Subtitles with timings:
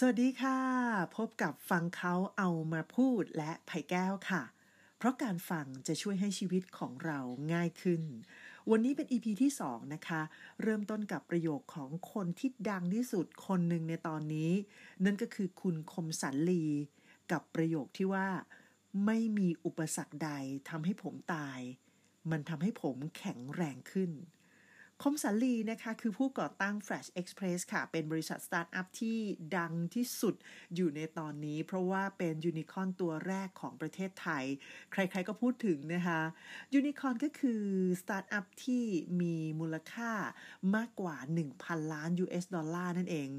[0.00, 0.58] สวัสดีค่ะ
[1.16, 4.42] พบกับฟังเขาเอามาพูดและไผ่แก้วค่ะ
[4.98, 7.20] เพราะการฟังจะช่วยให้ชีวิตของเรา
[7.52, 8.02] ง่ายขึ้น
[8.70, 10.22] วันนี้เป็น EP ที่ 2 นะคะ
[10.62, 14.50] เริ่มต้นกับประโยคของคนที่ดังที่สุดคนหนึ่งในตอนนี้
[15.04, 16.64] นั่นก็คือคุณคมสันลี
[17.32, 18.28] กับประโยคที่ว่า
[19.06, 20.30] ไม่มีอุปสรรคใด
[20.68, 21.60] ทำให้ผมตาย
[22.30, 24.10] มันทำให้ผมแข็งแรงขึ้น
[25.02, 29.18] คมสันลีนะคะคือผู้ก่อตั้ง Flash Express ค่ะ เป็นบริษัทสตาร์ทอัพที่
[29.56, 30.34] ดังที่สุด
[30.74, 34.44] อยู่ในตอนนี้ เพราะว่าเป็นยูนิคอนตัวแรกของประเทศไทย
[34.92, 36.20] ใครๆก็พูดถึงนะคะ
[36.74, 37.62] ยูนิคอนก็คือ
[38.00, 38.84] สตาร์ทอัพที่
[39.20, 40.10] มีมูลค่า
[40.76, 41.16] มากกว่า
[41.54, 43.30] 1,000 ล้าน US ดอลลาร์นั่นเอง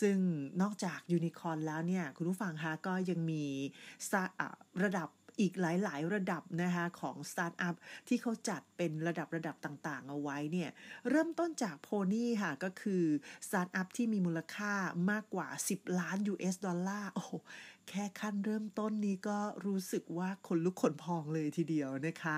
[0.00, 0.16] ซึ่ง
[0.62, 3.44] นอกจากยูนิคอนแล้วเนี่ย คุณผู้ฟังคะก็ยังมี
[4.84, 5.08] ระดับ
[5.40, 7.74] อีกหลาย ๆ ระดับนะคะของสตาร์ทอัพ
[8.08, 10.70] ที่เขาจัดเป็นระดับระดับต่างๆ เอาไว้เนี่ย
[11.10, 13.04] เริ่มต้นจาก pony ค่ะก็คือ
[13.46, 14.72] สตาร์ทอัพที่มีมูลค่า
[15.10, 17.24] มากกว่า 10 ล้าน US ดอลลาร์โอ้
[17.90, 22.36] แค่ขั้นเริ่มต้นนี้ก็รู้สึกว่าขนลุกขนพองเลยทีเดียวนะคะ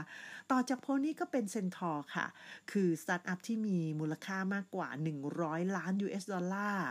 [0.51, 2.27] ต่อจาก pony ก็เป็นเซนทอร์ค่ะ
[2.73, 4.89] คือสตาร์ทอัพที่มีมูลค่ามากกว่า
[5.33, 6.89] 100 ล้าน US ดอลลาร์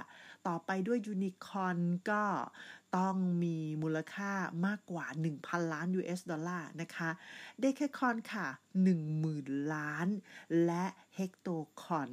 [0.48, 1.78] ต่อไปด้วยยูนิคอน
[2.10, 2.24] ก็
[2.98, 4.32] ต้องมีมูลค่า
[4.66, 5.06] มากกว่า
[5.40, 7.10] 1,000 ล้าน US ดอลลาร์นะคะ
[7.60, 8.48] decacorn ค่ะ
[9.10, 10.08] 10,000 ล้าน
[10.66, 12.10] และ hectocorn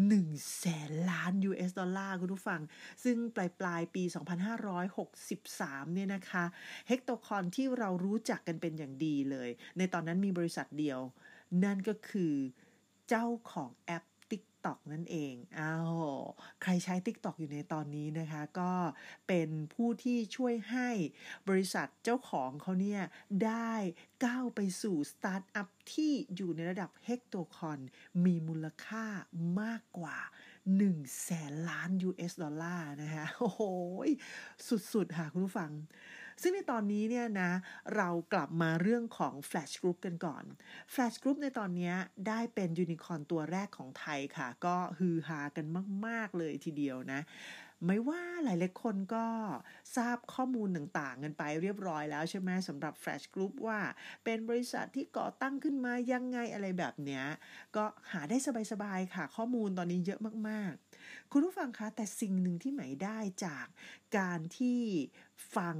[0.00, 2.60] 1แสนล้าน US ดอลลาร์คุณผู้ฟัง
[3.04, 4.02] ซึ่งปลายปลายปี
[5.18, 6.44] 2563 เนี่ยนะคะ
[6.88, 11.00] hectocorn ที่เรารู้จักกันเป็นอย่างดีเลย ในตอนนั้นมีบริษัทเดียว
[11.64, 12.34] นั่นก็คือ
[13.08, 14.04] เจ้าของแอป
[14.60, 15.94] TikTok นั่นเองอ้าว
[16.62, 18.72] ใครใช้ TikTok อยู่ในตอนนี้นะคะ ก็
[19.28, 20.90] เป็นผู้ที่ช่วยให้
[21.48, 23.02] บริษัทเจ้าของเขาเนี่ย
[23.44, 23.72] ได้
[24.24, 27.80] ก้าวไปสู่สตาร์ทอัพที่อยู่ในระดับ hectocorn
[28.24, 29.06] มีมูลค่า
[29.60, 30.18] มากกว่า
[30.78, 33.62] 1แสนล้าน US ดอลลาร์นะคะโอ้โห
[34.92, 35.70] สุดๆค่ะคุณผู้ฟัง
[36.42, 37.52] ซึ่งในตอนนี้เนี่ยนะ
[37.96, 40.44] เรากลับมาเรื่องของ Flash Group กันก่อน
[40.92, 41.92] Flash Group ในตอนนี้
[42.28, 45.66] ได้เป็นยูนิคอนตัวแรกของไทยค่ะ ก็ฮือฮากัน
[46.06, 47.20] มาก ๆ เลยทีเดียวนะ
[47.86, 49.26] ไม่ว่าหลายๆคนก็
[49.96, 53.80] ทราบข้อมูลต่างๆกันไปเรียบร้อยแล้วใช่ไหมสำหรับ Flash Group ว่า
[54.24, 57.24] เป็นบริษัทที่ก่อตั้งขึ้นมายังไงอะไรแบบเนี้ย
[57.76, 58.36] ก็หาได้
[58.72, 63.66] สบายๆค่ะ ข้อมูลตอนนี้เยอะมากๆ คุณผู้ฟังคะแต่สิ่งหนึ่งที่หมายได้จาก
[64.18, 64.80] การที่
[65.56, 65.76] ฟัง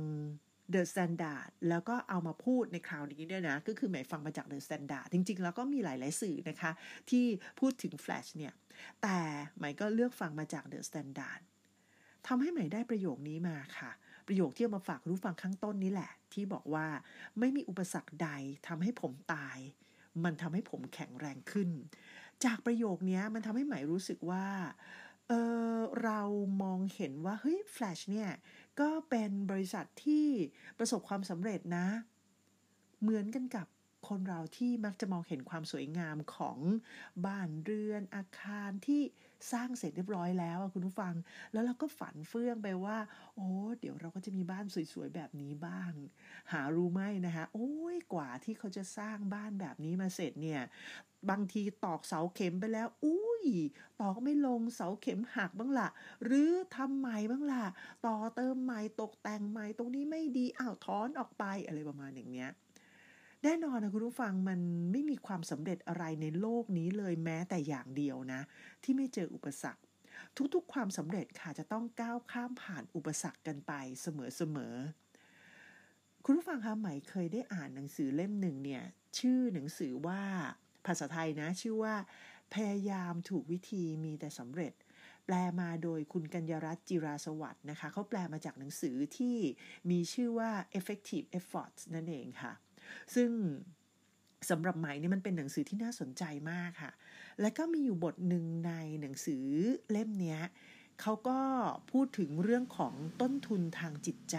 [0.74, 6.72] The Standard แล้วก็เอามาพูดในคราวนี้เนี่ยนะ ก็คือหมายฟังมาจาก The Standard จริง ๆ แล้วก็มีหลาย ๆ สื่อนะคะ
[7.10, 7.24] ที่
[7.60, 8.54] พูดถึง Flash เนี่ย
[9.02, 9.18] แต่
[9.58, 11.40] หมายก็เลือกฟังมาจาก The Standard
[12.26, 13.90] ทำให้ใหม่ได้ประโยคนี้มาค่ะ
[14.26, 16.86] ประโยคที่เอามาฝากรู้ฟังข้างต้นนี้แหละ ที่บอกว่า
[17.38, 18.28] ไม่มีอุปสรรคใด
[18.68, 19.58] ทำให้ผมตาย
[20.24, 21.70] มันทำให้ผมแข็งแรงขึ้น
[22.44, 24.46] จากประโยคนี้มันทำให้ใหม่รู้สึกว่า
[25.28, 25.32] เอ
[25.74, 26.20] อเรา
[26.62, 28.30] มองเห็นว่าเฮ้ยแฟลชเนี่ย
[28.80, 30.28] ก็เป็นบริษัทที่
[30.78, 31.86] ประสบความสำเร็จนะ
[33.00, 33.66] เหมือนกันกับ
[34.08, 36.58] คนเราที่มักจะมองเห็นความสวยงามของ
[37.26, 39.02] บ้านเรือนอาคารที่
[39.52, 41.14] สร้างเสร็จเรียบร้อยแล้วคุณผู้ฟัง
[41.52, 42.98] แล้วเราก็ฝันเฟื่องไปว่า
[43.34, 43.48] โอ้
[43.80, 45.92] เดี๋ยวเราก็จะมีบ้านสวยๆแบบนี้บ้าง
[46.52, 50.62] หารู้ไหมนะคะโอ้ยกว่าที่เขาจะสร้างบ้านแบบนี้มาเสร็จเนี่ย
[51.30, 53.46] บางทีตอกเสาเข็มไปแล้วอุ้ ย
[54.00, 55.88] ตอกไม่ลงเสาเข็มหักบ้างละ่ะ
[56.24, 57.64] หรือทำใหม่บ้างละ่ะ
[58.06, 62.50] ต่อเติมใหม่ตกแต่งใหม่ตรงนี้ไม่ดีอ้าวถอนออกไปอะไรประมาณอย่างเนี้ย
[63.44, 64.60] แน่นอนนะคุณผู้ฟังมัน
[64.92, 68.40] ไม่มีความสำเร็จอะไรในโลกนี้เลยแม้แต่อย่างเดียวนะ
[68.82, 69.82] ที่ไม่เจออุปสรรค
[70.54, 78.82] ทุกๆ ความสำเร็จค่ะจะต้องก้าวข้ามผ่านอุปสรรคกันไปเสมอๆคุณผู้ฟังคะไหมเคยได้อ่านหนังสือเล่มหนึ่งเนี่ย
[79.18, 80.22] ชื่อหนังสือว่า
[80.86, 81.94] ภาษาไทยนะ ชื่อว่า
[82.54, 84.72] พยายามถูกวิธีมีแต่สำเร็จ
[85.26, 89.36] แปลมาโดยคุณกัญญรัตน์จิราสวัสด์นะคะเขาแปลมาจากหนังสือที่
[89.90, 92.52] มีชื่อว่า effective efforts นั่นเองค่ะ
[93.14, 93.30] ซึ่ง
[94.50, 96.92] สำหรับไหมเนี่ยมันเป็นหนังสือที่น่าสนใจมากค่ะ
[97.40, 99.44] และก็มีอยู่บทหนึ่งในหนังสือ
[99.90, 100.38] เล่มนี้
[101.00, 101.40] เขาก็
[101.90, 104.38] พูดถึงเรื่องของต้นทุนทางจิตใจ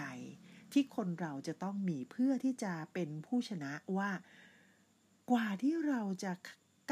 [0.72, 4.10] ที่คนเราจะต้องมีเพื่อที่จะเป็นผู้ชนะว่า
[5.30, 6.32] กว่าที่เราจะ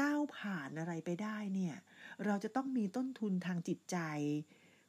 [0.01, 1.75] ก้าวผ่านอะไรไปได้เนี่ย
[2.25, 3.97] เราจะต้องมีต้นทุนทางจิตใจ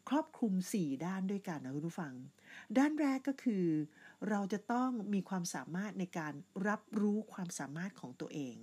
[0.09, 2.15] ครอบคลุม 4 ด้านด้วยกันนะคุณผู้ฟัง
[2.79, 3.67] ด้านแรกก็คือ
[4.29, 6.35] เราจะต้องมีความสามารถในการ
[6.69, 8.57] รับรู้ความสามารถของตัวเอง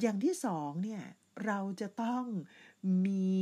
[0.00, 1.02] อย่างที่สองเนี่ย
[1.46, 2.24] เราจะต้อง
[3.06, 3.34] มี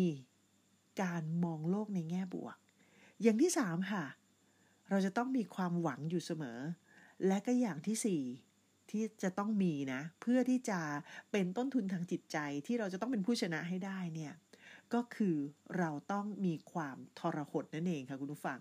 [1.03, 2.57] การมองโลกในแง่บวก
[3.23, 4.05] อย่างที่สามค่ะ
[4.91, 6.59] เราจะต้องมีความหวังอยู่เสมอ
[7.27, 8.23] และก็อย่างที่สี่
[8.93, 10.81] ที่จะต้องมีนะ เพื่อที่จะ
[11.33, 14.35] เป็นต้นทุนทางจิตใจที่เราจะต้องเป็นผู้ชนะให้ได้เนี่ย
[14.95, 15.37] ก็คือ
[15.79, 18.61] เราต้องมีความทรหดนั่นเองค่ะคุณผู้ฟัง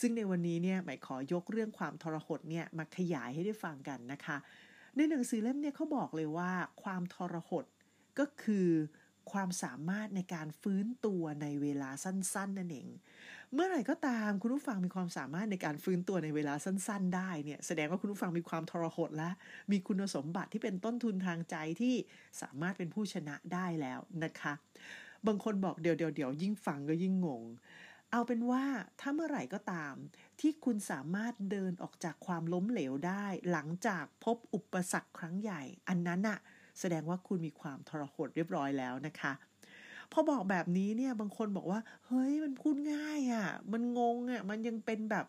[0.00, 4.36] ซึ่งในวันนี้เนี่ยหมายขอยกเรื่องความทรหดเนี่ยมาขยายให้ได้ฟังกันนะคะ
[4.96, 6.50] ในหนังสือเล่มเนี่ยเขาบอกเลยว่า
[6.82, 7.64] ความทรหด
[8.18, 8.68] ก็คือ
[9.32, 12.88] ความสามารถในการฟื้นตัวในเวลาสั้น ๆ นั่นเอง
[13.54, 19.30] เมื่อไหร่ก็ตามคุณผู้ฟังมีความสามารถในการฟื้นตัวในเวลาสั้น ๆ ได้เนี่ยแสดงว่าคุณผู้ฟังมีความทรหดและ
[19.72, 21.94] มีคุณสมบัติที่เป็นต้นทุนทางใจที่
[22.40, 24.52] สามารถเป็นผู้ชนะได้แล้วนะคะ
[25.26, 27.42] บางคนบอกเดี๋ยวเดี๋ยวเดี๋ยวยิ่งฟังก็ยิ่งงง
[28.10, 28.64] เอาเป็นว่า
[29.00, 29.94] ถ้าเมื่อไหร่ก็ตาม
[30.40, 36.38] ที่คุณสามารถเดินออกจากความล้มเหลวได้ หลังจากพบอุปสรรคครั้งใหญ่ อันนั้นอะ
[36.80, 39.32] แสดงว่าคุณมีความทรหดเรียบร้อยแล้วนะคะ
[40.12, 45.26] พอบอกแบบนี้เนี่ยบางคนบอกว่า เฮ้ยมันพูดง่ายอะ่ะ มันงงอะ่ะ มันยังเป็นแบบ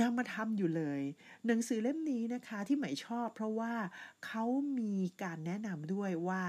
[0.00, 1.02] นำมาทำอยู่เลย
[1.46, 3.74] หนังสือเล่มนี้นะคะที่หมายชอบเพราะว่า
[4.26, 4.44] เขา
[4.78, 6.42] มีการแนะนำด้วยว่า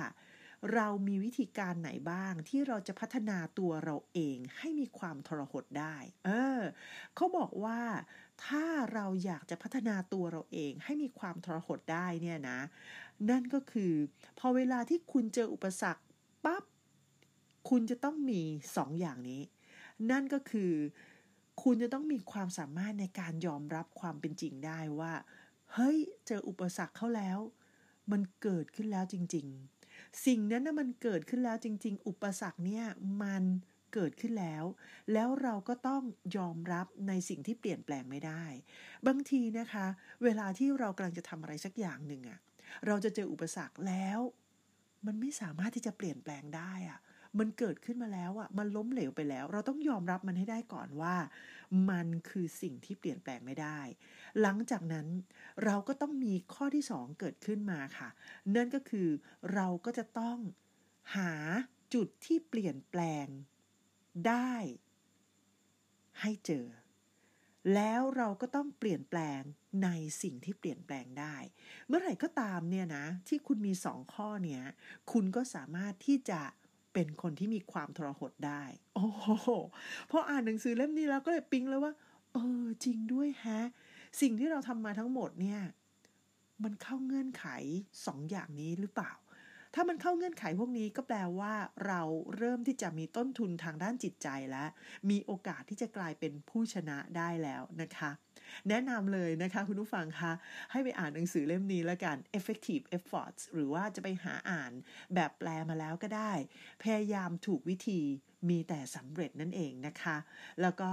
[0.74, 6.62] เรามีวิธีการไหนบ้างที่เราจะพัฒนาตัวเราเองให้มีความทรหดได้ เออ
[7.16, 7.80] เขาบอกว่า
[8.46, 12.60] ถ้าเราอยากจะพัฒนาตัวเราเองให้มีความทรหดได้เนี่ยนะ
[13.30, 13.94] นั่นก็คือ
[14.40, 16.04] พอเวลาที่คุณเจออุปสรรค
[16.46, 16.64] ปั๊บ
[17.70, 18.42] คุณจะต้องมี
[18.76, 19.42] สองอย่างนี้
[20.12, 20.74] นั่นก็คือ
[21.64, 25.14] คุณจะต้องมีความสามารถในการยอมรับความเป็นจริงได้ว่า
[25.74, 25.98] เฮ้ย
[26.28, 27.40] เจออุปสรรคเข้าแล้ว
[28.12, 29.81] มันเกิดขึ้นแล้วจริงๆ
[30.26, 32.86] สิ่งนั้นนะมันเกิดขึ้นแล้วจริง ๆ อุปสรรคเนี่ย
[33.24, 33.44] มัน
[33.94, 34.64] เกิดขึ้นแล้ว
[35.14, 36.04] แล้วเราก็ต้อง
[36.38, 38.44] ยอมรับในสิ่งที่เปลี่ยนแปลงไม่ได้
[39.08, 39.86] บางทีนะคะ
[40.24, 42.40] เวลาที่เรากำลังจะทำอะไรสักอย่างหนึ่งอะ
[42.88, 44.20] เราจะเจออุปสรรคแล้ว
[45.06, 47.00] มันไม่สามารถที่จะเปลี่ยนแปลงได้อะ
[47.40, 51.16] มันเกิดขึ้นมาแล้วอะมันล้มเหลวไปแล้ว เราต้องยอมรับมันให้ได้ก่อนว่า
[51.90, 53.80] มันคือสิ่งที่เปลี่ยนแปลงไม่ได้
[54.42, 55.08] หลังจากนั้น
[55.66, 58.10] เราก็ต้องมีข้อที่สองเกิดขึ้นมาค่ะ
[58.56, 59.10] นั่นก็คือ
[59.54, 60.38] เราก็จะต้อง
[61.16, 61.34] หา
[61.94, 63.28] จุดที่เปลี่ยนแปลง
[64.28, 64.54] ได้
[66.22, 66.68] ให้เจอ
[67.74, 69.42] แล้วเราก็ต้องเปลี่ยนแปลง
[69.84, 69.90] ใน
[70.22, 71.36] สิ่งที่เปลี่ยนแปลงได้
[71.88, 74.64] เมื่อไหร่ก็ตามเนี่ยนะ ที่คุณมีสองข้อเนี้ย
[75.12, 76.42] คุณก็สามารถที่จะ
[76.94, 78.64] เป็นคนที่มีความทรหดได้
[78.96, 79.50] โอ้โห
[80.12, 81.94] พออ่านหนังสือเล่มนี้แล้วก็เลยปิ๊งแล้วว่า
[82.34, 83.60] เออ จริงด้วยฮะ
[84.22, 85.62] สิ่งที่เราทำมาทั้งหมดเนี่ย
[86.64, 87.46] มันเข้าเงื่อนไข
[88.06, 89.12] สองอย่างนี้หรือเปล่า
[89.76, 91.54] ถ้ามันเข้าเงื่อนไขพวกนี้ก็แปลว่า
[91.88, 92.02] เรา
[92.38, 94.66] เริ่มที่จะมีต้นทุนทางด้านจิตใจและ
[95.10, 98.12] มีโอกาสที่จะกลายเป็นผู้ชนะได้แล้วนะคะ
[98.70, 100.32] แนะนำเลยนะคะคุณผู้ฟังคะ
[100.72, 104.72] ให้ไปอ่านหนังสือเล่มนี้แล้วกัน effective efforts หรือว่าจะไปหาอ่าน
[105.14, 106.34] แบบแปลมาแล้วก็ได้
[106.84, 108.02] พยายามถูกวิธี
[108.50, 110.18] มีแต่สำเร็จนั่นเองนะคะ
[110.62, 110.92] แล้วก็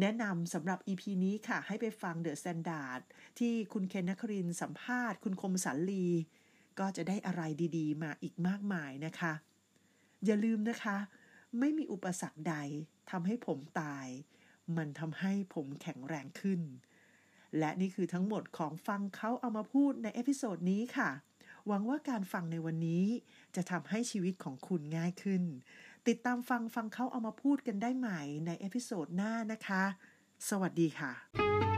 [0.00, 3.00] แนะนำสำหรับ EP นี้ค่ะ ให้ไปฟัง The Standard
[3.38, 6.06] ที่คุณเคนนครินทร์สัมภาษณ์ คุณคมสันลี
[6.78, 7.42] ก็จะได้อะไร
[7.76, 9.32] ดีๆ มาอีกมากมายนะคะ
[10.24, 10.96] อย่าลืมนะคะ
[11.58, 12.56] ไม่มีอุปสรรคใด
[13.10, 14.06] ทำให้ผมตาย
[14.76, 16.60] มันทำให้ผมแข็งแรงขึ้น
[17.58, 21.10] และนี่คือทั้งหมดของฟังเขาเอามาพูดใน episode นี้ค่ะ
[21.66, 23.04] หวังว่าการฟังในวันนี้
[23.56, 25.42] จะทำให้ชีวิตของคุณง่ายขึ้น
[26.08, 29.82] ติดตามฟังฟังเขาเอามาพูดกันได้ใหม่ในเอพิโซดหน้านะคะ
[30.48, 31.75] สวัสดีค่ะ